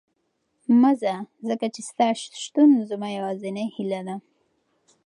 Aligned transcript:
مه 0.81 0.91
ځه، 1.01 1.15
ځکه 1.49 1.65
چې 1.73 1.81
ستا 1.89 2.07
شتون 2.43 2.69
زما 2.89 3.07
یوازینۍ 3.17 3.67
هیله 3.75 4.01
ده. 4.07 4.15